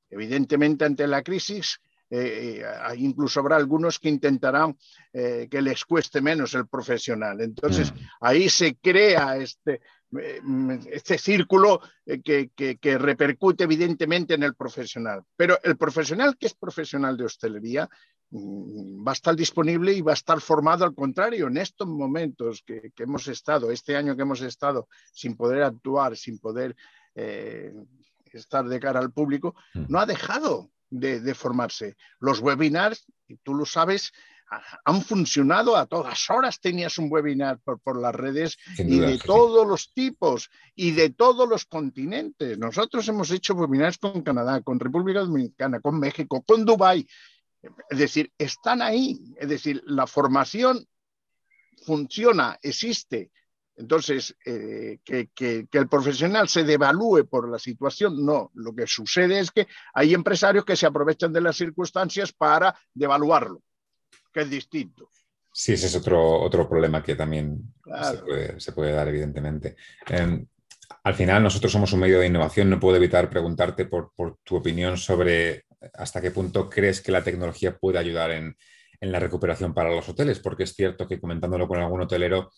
Evidentemente, 0.10 0.86
ante 0.86 1.08
la 1.08 1.22
crisis, 1.22 1.80
eh, 2.10 2.62
eh, 2.64 2.96
incluso 2.98 3.40
habrá 3.40 3.56
algunos 3.56 4.00
que 4.00 4.10
intentarán 4.10 4.78
eh, 5.12 5.48
que 5.50 5.62
les 5.62 5.84
cueste 5.86 6.22
menos 6.22 6.54
el 6.54 6.68
profesional. 6.68 7.42
Entonces, 7.42 7.92
mm. 7.92 7.98
ahí 8.22 8.50
se 8.50 8.76
crea 8.76 9.38
este, 9.38 9.82
este 10.92 11.18
círculo 11.18 11.82
que, 12.24 12.52
que, 12.56 12.98
repercute 12.98 13.64
evidentemente 13.64 14.36
en 14.36 14.44
el 14.44 14.56
profesional. 14.56 15.24
Pero 15.36 15.60
el 15.64 15.78
profesional 15.78 16.38
que 16.38 16.46
es 16.46 16.54
profesional 16.54 17.18
de 17.18 17.26
hostelería 17.26 17.90
va 18.32 19.12
a 19.12 19.14
estar 19.14 19.36
disponible 19.36 19.94
y 19.94 20.02
va 20.02 20.12
a 20.12 20.16
estar 20.16 20.42
formado 20.42 20.86
al 20.86 20.96
contrario. 20.96 21.48
En 21.48 21.58
estos 21.58 21.88
momentos 21.88 22.64
que, 22.66 22.92
hemos 22.98 23.28
estado, 23.28 23.72
este 23.72 23.96
año 23.96 24.16
que 24.16 24.24
hemos 24.24 24.42
estado 24.42 24.88
sin 25.12 25.36
poder 25.36 25.64
actuar, 25.64 26.18
sin 26.18 26.40
poder 26.40 26.76
estar 28.34 28.68
de 28.68 28.80
cara 28.80 29.00
al 29.00 29.12
público, 29.12 29.56
mm. 29.74 29.86
no 29.88 30.00
ha 30.00 30.06
dejado 30.06 30.70
de, 30.90 31.34
formarse. 31.34 31.96
Los 32.20 32.40
webinars, 32.40 33.06
y 33.28 33.38
tú 33.38 33.54
lo 33.54 33.66
sabes, 33.66 34.14
han 34.86 35.02
funcionado 35.02 35.76
a 35.76 35.86
todas 35.86 36.30
horas. 36.30 36.60
Tenías 36.60 36.98
un 36.98 37.12
webinar 37.12 37.60
por, 37.60 38.00
las 38.00 38.14
redes 38.14 38.58
y 38.78 39.00
de 39.00 39.18
todos 39.18 39.68
los 39.68 39.92
tipos 39.94 40.50
y 40.76 40.92
de 40.92 41.10
todos 41.10 41.50
los 41.50 41.66
continentes. 41.66 42.58
Nosotros 42.58 43.08
hemos 43.08 43.32
hecho 43.32 43.56
webinars 43.56 43.98
con 43.98 44.22
Canadá, 44.22 44.62
con 44.62 44.80
República 44.80 45.22
Dominicana, 45.22 45.80
con 45.80 46.00
México, 46.00 46.44
con 46.44 46.64
Dubái. 46.66 47.08
Es 47.90 47.98
decir, 47.98 48.32
están 48.38 48.82
ahí. 48.82 49.20
Es 49.38 49.50
decir, 49.50 49.82
la 49.86 50.08
formación 50.08 50.88
funciona, 51.86 52.58
existe. 52.62 53.32
Entonces, 53.78 54.36
eh, 54.46 55.00
que, 55.04 55.30
que, 55.36 55.68
el 55.72 55.90
profesional 55.90 56.48
se 56.48 56.64
devalúe 56.64 57.28
por 57.30 57.50
la 57.50 57.60
situación, 57.60 58.26
no. 58.26 58.52
Lo 58.54 58.74
que 58.74 58.88
sucede 58.88 59.40
es 59.40 59.52
que 59.52 59.68
hay 59.94 60.14
empresarios 60.14 60.64
que 60.64 60.78
se 60.78 60.86
aprovechan 60.86 61.34
de 61.34 61.42
las 61.42 61.58
circunstancias 61.58 62.32
para 62.32 62.74
devaluarlo, 62.94 63.62
que 64.34 64.42
es 64.42 64.50
distinto. 64.50 65.10
Sí, 65.52 65.74
ese 65.74 65.88
es 65.88 65.96
otro, 65.96 66.42
otro 66.42 66.68
problema 66.68 67.04
que 67.04 67.16
también 67.16 67.74
se, 68.58 68.72
puede, 68.72 68.92
dar, 68.92 69.08
evidentemente. 69.08 69.76
Em, 70.08 70.46
al 71.04 71.14
final, 71.14 71.44
nosotros 71.44 71.72
somos 71.72 71.92
un 71.94 72.00
medio 72.00 72.20
de 72.20 72.28
innovación. 72.28 72.70
No 72.70 72.80
puedo 72.80 72.98
evitar 72.98 73.30
preguntarte 73.30 73.86
por, 73.86 74.12
tu 74.44 74.56
opinión 74.56 74.98
sobre 74.98 75.65
hasta 75.94 76.22
qué 76.22 76.32
punto 76.32 76.70
crees 76.70 77.02
que 77.02 77.12
la 77.12 77.24
tecnología 77.24 77.78
puede 77.78 78.00
ayudar 78.00 78.32
en, 78.32 78.56
la 79.02 79.20
recuperación 79.20 79.74
para 79.74 79.92
los 79.92 80.10
hoteles, 80.10 80.40
porque 80.40 80.64
es 80.64 80.74
cierto 80.74 81.08
que 81.08 81.20
comentándolo 81.20 81.68
con 81.68 81.80
algún 81.80 82.02
hotelero, 82.02 82.50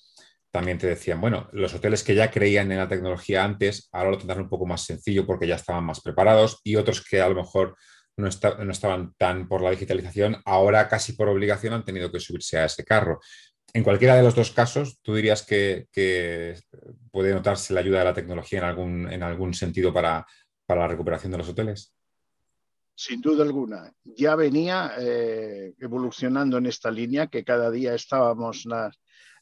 también 0.50 0.78
te 0.78 0.88
decían, 0.88 1.20
bueno, 1.20 1.50
los 1.52 1.74
hoteles 1.74 2.04
que 2.04 2.16
ya 2.16 2.32
creían 2.32 2.72
en 2.72 2.78
la 2.78 2.88
tecnología 2.88 3.44
antes, 3.44 3.90
ahora 3.92 4.12
lo 4.12 4.18
tendrán 4.18 4.42
un 4.42 4.50
poco 4.50 4.66
más 4.66 4.84
sencillo 4.84 5.26
porque 5.26 5.46
ya 5.46 5.56
estaban 5.56 5.84
más 5.84 6.00
preparados 6.00 6.62
y 6.64 6.78
otros 6.78 7.04
que 7.04 7.22
a 7.22 7.28
lo 7.28 7.36
mejor 7.36 7.76
no, 8.18 8.28
estaban 8.28 9.14
tan 9.18 9.48
por 9.48 9.62
la 9.62 9.72
digitalización, 9.72 10.42
ahora 10.46 10.88
casi 10.88 11.14
por 11.14 11.30
obligación 11.30 11.74
han 11.74 11.86
tenido 11.86 12.12
que 12.12 12.20
subirse 12.20 12.58
a 12.58 12.66
ese 12.66 12.84
carro. 12.84 13.20
En 13.74 13.84
cualquiera 13.84 14.16
de 14.16 14.24
los 14.24 14.34
dos 14.34 14.52
casos, 14.52 15.00
¿tú 15.02 15.14
dirías 15.16 15.46
que, 15.46 15.88
puede 17.12 17.34
notarse 17.34 17.74
la 17.74 17.82
ayuda 17.82 18.00
de 18.00 18.06
la 18.06 18.14
tecnología 18.14 18.60
en 18.60 18.66
algún, 18.66 19.12
en 19.12 19.22
algún 19.22 19.54
sentido 19.54 19.94
para, 19.94 20.26
la 20.68 20.88
recuperación 20.88 21.32
de 21.32 21.38
los 21.38 21.50
hoteles? 21.50 21.94
Sin 23.00 23.22
duda 23.22 23.44
alguna. 23.44 23.94
Ya 24.04 24.36
venía 24.36 24.94
eh, 24.98 25.76
evolucionando 25.78 26.58
en 26.58 26.66
esta 26.66 26.90
línea, 26.90 27.28
que 27.28 27.44
cada 27.44 27.70
día 27.70 27.94
estábamos 27.94 28.68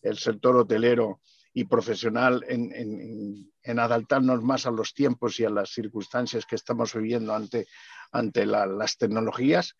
el 0.01 0.17
sector 0.17 0.57
hotelero 0.57 1.21
y 1.53 1.63
profesional 1.63 2.43
en, 2.49 3.79
adaptarnos 3.79 4.43
más 4.43 4.65
a 4.65 4.71
los 4.71 4.93
tiempos 4.93 5.39
y 5.39 5.45
a 5.45 5.49
las 5.49 5.69
circunstancias 5.69 6.45
que 6.45 6.55
estamos 6.57 6.93
viviendo 6.93 7.33
ante, 7.33 7.65
ante 8.11 8.45
las 8.45 8.97
tecnologías, 8.97 9.73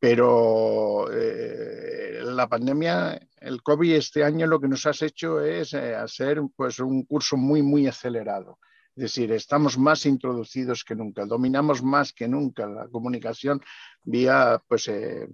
pero 0.00 1.06
eh, 1.12 2.22
la 2.24 2.48
pandemia, 2.48 3.20
el 3.36 3.62
COVID 3.62 3.94
este 3.94 4.24
año 4.24 4.48
lo 4.48 4.60
que 4.60 4.66
nos 4.66 4.84
ha 4.86 5.06
hecho 5.06 5.40
es 5.40 5.74
eh, 5.74 5.94
hacer 5.94 6.42
pues, 6.56 6.80
un 6.80 7.04
curso 7.04 7.36
muy, 7.36 7.62
muy 7.62 7.86
acelerado. 7.86 8.58
Es 8.94 9.02
decir, 9.02 9.32
estamos 9.32 9.78
más 9.78 10.04
introducidos 10.06 10.84
que 10.84 10.94
nunca, 10.94 11.24
dominamos 11.24 11.82
más 11.82 12.12
que 12.12 12.28
nunca 12.28 12.66
la 12.66 12.88
comunicación 12.88 13.60
vía, 14.04 14.62
pues, 14.68 14.88
eh, 14.88 15.28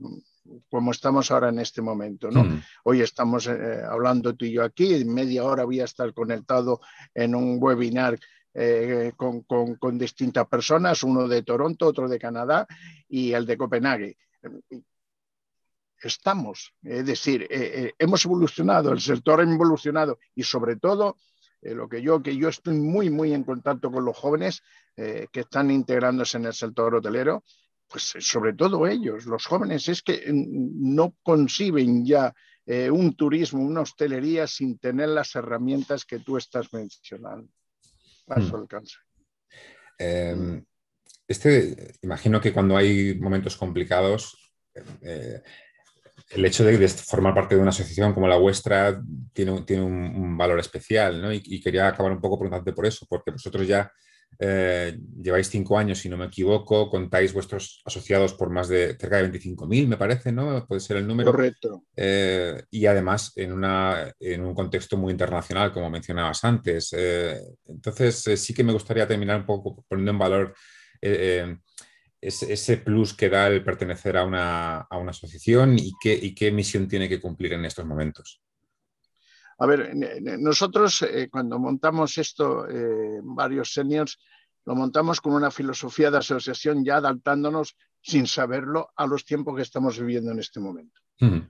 como 0.70 0.92
estamos 0.92 1.30
ahora 1.30 1.48
en 1.48 1.58
este 1.58 1.82
momento. 1.82 2.30
¿no? 2.30 2.44
Mm. 2.44 2.62
Hoy 2.84 3.00
estamos 3.02 3.48
hablando 3.48 4.34
tú 4.34 4.44
y 4.44 4.52
yo 4.52 4.62
aquí, 4.62 4.94
en 4.94 5.12
media 5.12 5.44
hora 5.44 5.64
voy 5.64 5.80
a 5.80 5.84
estar 5.84 6.14
conectado 6.14 6.80
en 7.14 7.34
un 7.34 7.58
webinar 7.60 8.18
eh, 8.60 9.12
con, 9.16 9.98
distintas 9.98 10.48
personas, 10.48 11.04
uno 11.04 11.28
de 11.28 11.44
Toronto, 11.44 11.86
otro 11.86 12.08
de 12.08 12.18
Canadá 12.18 12.66
y 13.08 13.32
el 13.32 13.46
de 13.46 13.56
Copenhague. 13.56 14.16
Estamos, 16.02 16.74
es 16.82 17.06
decir, 17.06 17.42
eh, 17.42 17.48
eh, 17.50 17.92
hemos 17.98 18.24
evolucionado, 18.24 18.90
el 18.90 19.00
sector 19.00 19.38
ha 19.38 19.44
evolucionado 19.44 20.18
y 20.34 20.42
sobre 20.42 20.74
todo 20.74 21.16
lo 21.62 21.88
que 21.88 22.02
yo, 22.02 22.22
que 22.22 22.36
yo 22.36 22.48
estoy 22.48 22.78
muy, 22.78 23.10
muy 23.10 23.32
en 23.32 23.44
contacto 23.44 23.90
con 23.90 24.04
los 24.04 24.16
jóvenes 24.16 24.62
que 24.96 25.28
están 25.32 25.70
integrándose 25.70 26.38
en 26.38 26.46
el 26.46 26.54
sector 26.54 26.94
hotelero, 26.94 27.44
pues 27.86 28.14
sobre 28.18 28.52
todo 28.52 28.86
ellos, 28.86 29.26
los 29.26 29.46
jóvenes, 29.46 29.88
es 29.88 30.02
que 30.02 30.24
no 30.32 31.14
conciben 31.22 32.04
ya 32.04 32.34
un 32.90 33.14
turismo, 33.14 33.62
una 33.62 33.82
hostelería 33.82 34.46
sin 34.46 34.78
tener 34.78 35.08
las 35.10 35.34
herramientas 35.36 36.04
que 36.04 36.18
tú 36.18 36.36
estás 36.36 36.72
mencionando. 36.72 37.48
Hmm. 38.28 38.94
Em, 39.98 40.64
este, 41.26 41.94
imagino 42.02 42.40
que 42.40 42.52
cuando 42.52 42.76
hay 42.76 43.18
momentos 43.18 43.56
complicados, 43.56 44.54
eh, 45.02 45.42
el 46.30 46.44
hecho 46.44 46.64
de, 46.64 46.88
formar 46.88 47.34
parte 47.34 47.54
de 47.54 47.60
una 47.60 47.70
asociación 47.70 48.12
como 48.12 48.28
la 48.28 48.36
vuestra 48.36 49.00
tiene, 49.32 49.62
tiene 49.62 49.82
un, 49.82 50.36
valor 50.36 50.60
especial, 50.60 51.20
¿no? 51.20 51.32
Y, 51.32 51.42
y, 51.44 51.60
quería 51.60 51.88
acabar 51.88 52.12
un 52.12 52.20
poco 52.20 52.38
preguntarte 52.38 52.72
por 52.72 52.86
eso, 52.86 53.06
porque 53.08 53.30
vosotros 53.30 53.66
ya 53.66 53.90
eh, 54.40 54.96
lleváis 55.20 55.48
cinco 55.48 55.76
años, 55.76 55.98
si 55.98 56.08
no 56.08 56.16
me 56.16 56.26
equivoco, 56.26 56.88
contáis 56.88 57.32
vuestros 57.32 57.82
asociados 57.84 58.34
por 58.34 58.50
más 58.50 58.68
de 58.68 58.96
cerca 58.98 59.16
de 59.16 59.32
25.000, 59.32 59.88
me 59.88 59.96
parece, 59.96 60.30
¿no? 60.30 60.64
Puede 60.66 60.80
ser 60.80 60.98
el 60.98 61.06
número. 61.06 61.32
Correcto. 61.32 61.84
Eh, 61.96 62.62
y 62.70 62.86
además 62.86 63.32
en, 63.34 63.52
una, 63.52 64.12
en, 64.20 64.42
un 64.42 64.54
contexto 64.54 64.96
muy 64.96 65.10
internacional, 65.10 65.72
como 65.72 65.90
mencionabas 65.90 66.44
antes. 66.44 66.94
Eh, 66.96 67.40
entonces, 67.66 68.40
sí 68.40 68.54
que 68.54 68.62
me 68.62 68.72
gustaría 68.72 69.08
terminar 69.08 69.40
un 69.40 69.46
poco 69.46 69.84
poniendo 69.88 70.12
en 70.12 70.18
valor 70.18 70.54
ese, 72.20 72.52
ese, 72.52 72.76
plus 72.78 73.14
que 73.14 73.28
da 73.28 73.46
el 73.46 73.64
pertenecer 73.64 74.16
a 74.16 74.24
una, 74.24 74.78
a 74.80 74.98
una 74.98 75.10
asociación 75.10 75.78
y 75.78 75.92
qué, 76.00 76.14
y 76.14 76.34
qué 76.34 76.50
misión 76.50 76.88
tiene 76.88 77.08
que 77.08 77.20
cumplir 77.20 77.52
en 77.52 77.64
estos 77.64 77.86
momentos. 77.86 78.40
A 79.58 79.66
ver, 79.66 79.92
nosotros 80.38 81.02
eh, 81.02 81.28
cuando 81.30 81.58
montamos 81.58 82.16
esto, 82.18 82.68
eh, 82.68 83.20
varios 83.22 83.72
seniors, 83.72 84.18
lo 84.64 84.74
montamos 84.76 85.20
con 85.20 85.32
una 85.32 85.50
filosofía 85.50 86.10
de 86.10 86.18
asociación 86.18 86.84
ya 86.84 86.98
adaptándonos 86.98 87.76
sin 88.00 88.26
saberlo 88.26 88.90
a 88.96 89.06
los 89.06 89.24
tiempos 89.24 89.56
que 89.56 89.62
estamos 89.62 89.98
viviendo 89.98 90.30
en 90.30 90.38
este 90.38 90.60
momento. 90.60 91.00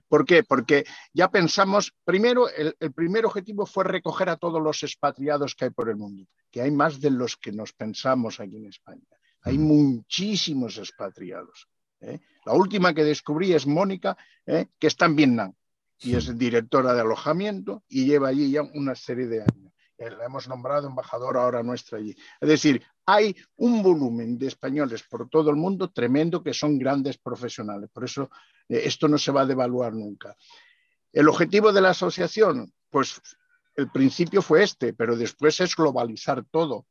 ¿Por 0.07 0.25
qué? 0.25 0.43
Porque 0.43 0.83
ya 1.13 1.29
pensamos, 1.29 1.93
primero, 2.03 2.49
el, 2.49 2.73
primer 2.93 3.25
objetivo 3.27 3.67
fue 3.67 3.83
recoger 3.83 4.29
a 4.29 4.37
todos 4.37 4.59
los 4.59 4.81
expatriados 4.81 5.53
que 5.53 5.65
hay 5.65 5.71
por 5.71 5.89
el 5.89 5.95
mundo, 5.95 6.25
que 6.49 6.61
hay 6.61 6.71
más 6.71 6.99
de 6.99 7.11
los 7.11 7.37
que 7.37 7.51
nos 7.51 7.73
pensamos 7.73 8.39
aquí 8.39 8.55
en 8.55 8.65
España. 8.65 9.05
Hay 9.41 9.57
muchísimos 9.57 10.77
expatriados. 10.77 11.67
¿eh? 12.01 12.19
La 12.45 12.53
última 12.53 12.93
que 12.93 13.03
descubrí 13.03 13.53
es 13.53 13.65
Mónica, 13.67 14.17
que 14.45 14.87
está 14.87 15.05
en 15.05 15.15
Vietnam 15.15 15.53
y 16.01 16.15
es 16.15 16.37
directora 16.37 16.93
de 16.93 17.01
alojamiento 17.01 17.83
y 17.87 18.05
lleva 18.05 18.29
allí 18.29 18.51
ya 18.51 18.61
una 18.61 18.95
serie 18.95 19.27
de 19.27 19.41
años. 19.41 19.73
Eh, 19.99 20.09
la 20.11 20.25
hemos 20.25 20.47
nombrado 20.47 20.87
embajadora 20.87 21.43
ahora 21.43 21.61
nuestra 21.61 21.97
allí. 21.97 22.15
Es 22.39 22.49
decir, 22.49 22.81
hay 23.05 23.35
un 23.57 23.83
volumen 23.83 24.37
de 24.37 24.47
españoles 24.47 25.03
por 25.03 25.29
todo 25.29 25.49
el 25.49 25.57
mundo 25.57 25.91
tremendo 25.91 26.41
que 26.41 26.53
son 26.53 26.79
grandes 26.79 27.17
profesionales. 27.17 27.89
Por 27.91 28.05
eso 28.05 28.29
eh, 28.69 28.81
esto 28.85 29.09
no 29.09 29.17
se 29.17 29.31
va 29.31 29.41
a 29.41 29.45
devaluar 29.45 29.93
nunca. 29.93 30.35
El 31.11 31.27
objetivo 31.27 31.73
de 31.73 31.81
la 31.81 31.89
asociación, 31.89 32.71
pues 32.89 33.21
el 33.75 33.91
principio 33.91 34.41
fue 34.41 34.63
este, 34.63 34.93
pero 34.93 35.17
después 35.17 35.59
es 35.59 35.75
globalizar 35.75 36.45
todo. 36.45 36.87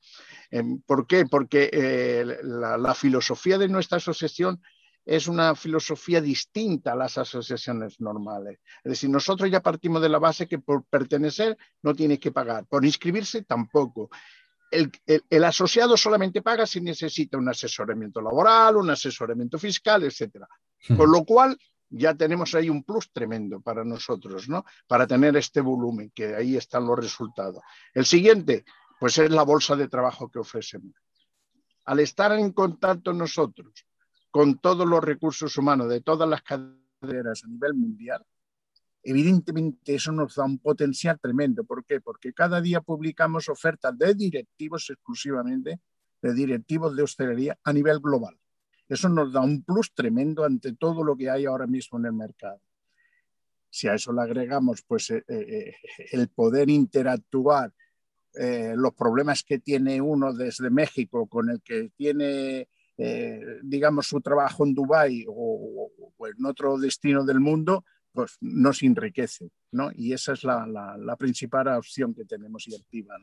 Em, 0.50 0.80
¿Por 0.80 1.06
qué? 1.06 1.26
Porque 1.26 1.70
eh, 1.72 2.24
la, 2.42 2.94
filosofía 2.94 3.58
de 3.58 3.68
nuestra 3.68 3.98
asociación 3.98 4.60
es 5.04 5.26
una 5.26 5.54
filosofía 5.54 6.20
distinta 6.20 6.92
a 6.92 6.96
las 6.96 7.16
asociaciones 7.18 8.00
normales. 8.00 8.60
Es 8.84 8.90
decir, 8.90 9.10
nosotros 9.10 9.50
ya 9.50 9.60
partimos 9.60 10.02
de 10.02 10.08
la 10.08 10.18
base 10.18 10.46
que 10.46 10.58
por 10.58 10.84
pertenecer 10.84 11.56
no 11.82 11.94
tiene 11.94 12.18
que 12.18 12.30
pagar, 12.30 12.66
por 12.66 12.84
inscribirse 12.84 13.42
tampoco. 13.42 14.10
El, 14.70 15.44
asociado 15.44 15.96
solamente 15.96 16.42
paga 16.42 16.66
si 16.66 16.82
necesita 16.82 17.38
un 17.38 17.48
asesoramiento 17.48 18.20
laboral, 18.20 18.76
un 18.76 18.90
asesoramiento 18.90 19.58
fiscal, 19.58 20.04
etc. 20.04 20.44
Hmm. 20.88 20.96
Con 20.96 21.10
lo 21.10 21.24
cual, 21.24 21.56
ya 21.90 22.14
tenemos 22.14 22.54
ahí 22.54 22.68
un 22.68 22.84
plus 22.84 23.10
tremendo 23.10 23.60
para 23.60 23.84
nosotros, 23.84 24.48
¿no? 24.48 24.64
Para 24.86 25.06
tener 25.06 25.36
este 25.36 25.62
volumen, 25.62 26.12
que 26.14 26.34
ahí 26.34 26.56
están 26.56 26.86
los 26.86 26.98
resultados. 26.98 27.62
El 27.94 28.04
siguiente, 28.04 28.64
pues 28.98 29.18
es 29.18 29.30
la 29.30 29.42
bolsa 29.42 29.76
de 29.76 29.88
trabajo 29.88 30.30
que 30.30 30.38
ofrecemos. 30.38 30.94
Al 31.84 32.00
estar 32.00 32.32
en 32.32 32.52
contacto 32.52 33.12
nosotros 33.12 33.86
con 34.30 34.58
todos 34.58 34.86
los 34.86 35.02
recursos 35.02 35.56
humanos 35.56 35.88
de 35.88 36.00
todas 36.00 36.28
las 36.28 36.42
cadenas 36.42 37.44
a 37.44 37.48
nivel 37.48 37.74
mundial, 37.74 38.24
evidentemente 39.02 39.94
eso 39.94 40.12
nos 40.12 40.34
da 40.34 40.44
un 40.44 40.58
potencial 40.58 41.18
tremendo. 41.18 41.64
¿Por 41.64 41.84
qué? 41.84 42.00
Porque 42.00 42.32
cada 42.32 42.60
día 42.60 42.80
publicamos 42.80 43.48
ofertas 43.48 43.96
de 43.96 44.14
directivos 44.14 44.90
exclusivamente, 44.90 45.80
de 46.20 46.34
directivos 46.34 46.94
de 46.94 47.02
hostelería 47.02 47.58
a 47.64 47.72
nivel 47.72 48.00
global. 48.00 48.38
Eso 48.88 49.08
nos 49.08 49.32
da 49.32 49.40
un 49.40 49.62
plus 49.62 49.92
tremendo 49.94 50.44
ante 50.44 50.72
todo 50.74 51.04
lo 51.04 51.16
que 51.16 51.30
hay 51.30 51.44
ahora 51.44 51.66
mismo 51.66 51.98
en 51.98 52.06
el 52.06 52.12
mercado. 52.12 52.60
Si 53.70 53.86
a 53.86 53.94
eso 53.94 54.12
le 54.12 54.22
agregamos 54.22 54.82
pues, 54.82 55.10
eh, 55.10 55.24
eh, 55.28 55.74
el 56.12 56.28
poder 56.28 56.70
interactuar, 56.70 57.72
eh, 58.38 58.74
los 58.76 58.94
problemas 58.94 59.42
que 59.42 59.58
tiene 59.58 60.00
uno 60.00 60.32
desde 60.32 60.70
México 60.70 61.26
con 61.26 61.50
el 61.50 61.60
que 61.62 61.90
tiene 61.96 62.68
eh, 63.00 63.60
digamos, 63.62 64.08
su 64.08 64.20
trabajo 64.20 64.66
en 64.66 64.74
Dubái 64.74 65.24
o, 65.28 65.88
en 66.26 66.44
otro 66.44 66.76
destino 66.78 67.24
del 67.24 67.38
mundo, 67.38 67.84
pues 68.12 68.36
nos 68.40 68.82
enriquece, 68.82 69.52
¿no? 69.70 69.90
Y 69.94 70.12
esa 70.12 70.32
es 70.32 70.42
la, 70.42 70.66
la, 70.66 71.16
principal 71.16 71.68
opción 71.68 72.12
que 72.12 72.24
tenemos 72.24 72.66
y 72.66 72.74
activa, 72.74 73.14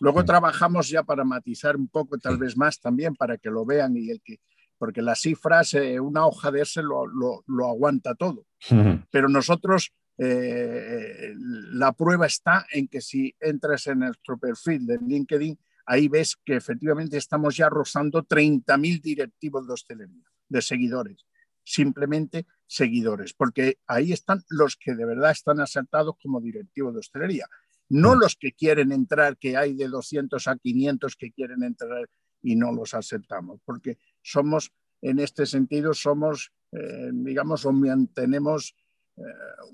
Luego 0.00 0.24
trabajamos 0.24 0.88
ya 0.88 1.02
para 1.02 1.24
matizar 1.24 1.76
un 1.76 1.88
poco, 1.88 2.16
tal 2.18 2.38
vez 2.38 2.56
más 2.56 2.80
también, 2.80 3.14
para 3.14 3.36
que 3.36 3.50
lo 3.50 3.66
vean 3.66 3.96
y 3.98 4.10
el 4.10 4.22
que, 4.22 4.40
porque 4.78 5.02
las 5.02 5.20
cifras, 5.20 5.74
eh, 5.74 6.00
una 6.00 6.26
hoja 6.26 6.50
de 6.50 6.62
ese 6.62 6.82
lo, 6.82 7.06
lo, 7.06 7.44
lo 7.46 7.68
aguanta 7.68 8.14
todo. 8.14 8.46
Pero 9.10 9.28
nosotros 9.28 9.92
eh, 10.22 11.34
la 11.72 11.92
prueba 11.92 12.26
está 12.26 12.66
en 12.72 12.88
que 12.88 13.00
si 13.00 13.34
entras 13.40 13.86
en 13.86 14.00
nuestro 14.00 14.36
perfil 14.36 14.86
de 14.86 14.98
LinkedIn, 14.98 15.58
ahí 15.86 16.08
ves 16.08 16.36
que 16.44 16.56
efectivamente 16.56 17.16
estamos 17.16 17.56
ya 17.56 17.70
rozando 17.70 18.22
30.000 18.22 19.00
directivos 19.00 19.66
de 19.66 19.72
hostelería, 19.72 20.24
de 20.46 20.60
seguidores, 20.60 21.24
simplemente 21.64 22.46
seguidores, 22.66 23.32
porque 23.32 23.78
ahí 23.86 24.12
están 24.12 24.44
los 24.50 24.76
que 24.76 24.94
de 24.94 25.06
verdad 25.06 25.30
están 25.30 25.58
aceptados 25.58 26.16
como 26.22 26.42
directivos 26.42 26.92
de 26.92 27.00
hostelería, 27.00 27.46
no 27.88 28.14
mm. 28.14 28.18
los 28.18 28.36
que 28.36 28.52
quieren 28.52 28.92
entrar, 28.92 29.38
que 29.38 29.56
hay 29.56 29.72
de 29.72 29.88
200 29.88 30.46
a 30.48 30.56
500 30.56 31.16
que 31.16 31.32
quieren 31.32 31.62
entrar 31.62 32.10
y 32.42 32.56
no 32.56 32.72
los 32.72 32.92
aceptamos, 32.92 33.58
porque 33.64 33.96
somos, 34.20 34.70
en 35.00 35.18
este 35.18 35.46
sentido, 35.46 35.94
somos, 35.94 36.52
eh, 36.72 37.10
digamos, 37.10 37.64
o 37.64 37.72
mantenemos 37.72 38.76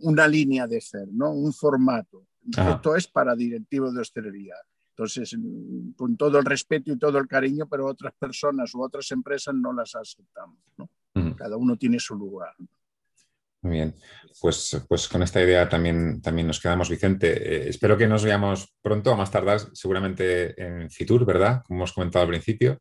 una 0.00 0.26
línea 0.28 0.66
de 0.66 0.80
ser, 0.80 1.08
¿no? 1.12 1.30
un 1.32 1.52
formato. 1.52 2.26
Esto 2.46 2.94
es 2.94 3.08
para 3.08 3.34
directivos 3.34 3.94
de 3.94 4.00
hostelería. 4.00 4.54
Entonces, 4.90 5.36
mm, 5.36 5.92
con 5.92 6.16
todo 6.16 6.38
el 6.38 6.44
respeto 6.44 6.92
y 6.92 6.98
todo 6.98 7.18
el 7.18 7.28
cariño, 7.28 7.68
pero 7.68 7.86
otras 7.86 8.14
personas 8.18 8.74
u 8.74 8.82
otras 8.82 9.10
empresas 9.12 9.54
no 9.54 9.72
las 9.72 9.94
aceptamos. 9.94 10.58
¿no? 10.78 10.88
Cada 11.36 11.56
uno 11.56 11.76
tiene 11.76 11.98
su 12.00 12.14
lugar. 12.14 12.54
Muy 13.62 13.72
bien, 13.72 13.94
pues, 14.40 14.84
pues 14.88 15.08
con 15.08 15.22
esta 15.22 15.42
idea 15.42 15.68
también, 15.68 16.22
también 16.22 16.46
nos 16.46 16.60
quedamos, 16.60 16.88
Vicente. 16.88 17.28
Eh, 17.66 17.68
espero 17.68 17.96
que 17.96 18.06
nos 18.06 18.22
veamos 18.24 18.74
pronto, 18.80 19.12
a 19.12 19.16
más 19.16 19.30
tardar, 19.30 19.60
seguramente 19.72 20.62
en 20.62 20.88
Fitur, 20.88 21.26
¿verdad? 21.26 21.62
Como 21.66 21.80
hemos 21.80 21.92
comentado 21.92 22.22
al 22.22 22.30
principio. 22.30 22.80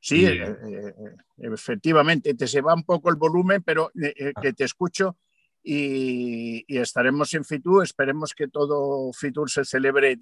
Sí, 0.00 0.26
eh, 0.26 0.94
efectivamente, 1.38 2.34
te 2.34 2.46
se 2.46 2.60
va 2.60 2.74
un 2.74 2.84
poco 2.84 3.10
el 3.10 3.16
volumen, 3.16 3.62
pero 3.62 3.90
que 3.94 4.32
ah. 4.34 4.52
te 4.52 4.64
escucho 4.64 5.16
y, 5.62 6.64
estaremos 6.68 7.32
en 7.34 7.44
Fitur. 7.44 7.84
Esperemos 7.84 8.34
que 8.34 8.48
todo 8.48 9.12
Fitur 9.12 9.50
se 9.50 9.64
celebre 9.64 10.18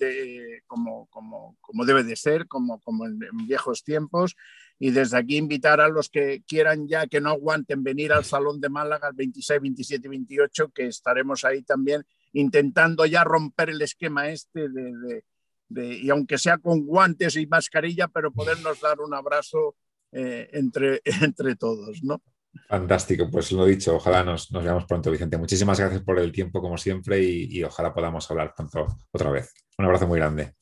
como, 0.66 1.06
como, 1.06 1.56
como, 1.60 1.84
debe 1.84 2.02
de 2.02 2.16
ser, 2.16 2.46
como, 2.46 2.80
como 2.80 3.06
en, 3.06 3.18
viejos 3.46 3.84
tiempos. 3.84 4.36
Y 4.78 4.90
desde 4.90 5.18
aquí 5.18 5.36
invitar 5.36 5.80
a 5.80 5.88
los 5.88 6.08
que 6.08 6.42
quieran 6.46 6.86
ya 6.86 7.06
que 7.06 7.20
no 7.20 7.30
aguanten 7.30 7.82
venir 7.82 8.12
al 8.12 8.24
Salón 8.24 8.60
de 8.60 8.68
Málaga 8.68 9.08
el 9.08 9.14
26, 9.14 9.60
27 9.60 10.06
y 10.06 10.10
28, 10.10 10.70
que 10.70 10.86
estaremos 10.86 11.44
ahí 11.44 11.62
también 11.62 12.04
intentando 12.32 13.04
ya 13.06 13.24
romper 13.24 13.70
el 13.70 13.82
esquema 13.82 14.28
este 14.28 14.68
de, 14.68 15.24
y 15.70 16.08
aunque 16.10 16.38
sea 16.38 16.58
con 16.58 16.86
guantes 16.86 17.36
y 17.36 17.46
mascarilla, 17.46 18.08
pero 18.08 18.32
podernos 18.32 18.80
dar 18.80 19.00
un 19.00 19.14
abrazo 19.14 19.76
eh, 20.12 20.48
entre, 20.52 21.02
entre 21.22 21.56
todos, 21.56 22.02
¿no? 22.02 22.22
Fantástico, 22.68 23.30
pues 23.30 23.52
lo 23.52 23.64
dicho, 23.64 23.96
ojalá 23.96 24.24
nos, 24.24 24.50
nos, 24.52 24.64
veamos 24.64 24.84
pronto, 24.84 25.10
Vicente. 25.10 25.38
Muchísimas 25.38 25.78
gracias 25.78 26.02
por 26.02 26.18
el 26.18 26.32
tiempo, 26.32 26.60
como 26.60 26.76
siempre, 26.76 27.22
y, 27.22 27.58
y 27.58 27.64
ojalá 27.64 27.94
podamos 27.94 28.30
hablar 28.30 28.52
pronto 28.54 28.86
otra 29.10 29.30
vez. 29.30 29.52
Un 29.78 29.86
abrazo 29.86 30.06
muy 30.06 30.18
grande. 30.18 30.54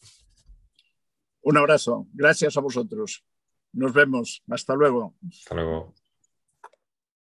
Un 1.43 1.57
abrazo, 1.57 2.07
gracias 2.13 2.57
a 2.57 2.61
vosotros. 2.61 3.25
Nos 3.73 3.93
vemos, 3.93 4.43
hasta 4.49 4.75
luego. 4.75 5.15
Hasta 5.29 5.55
luego. 5.55 5.95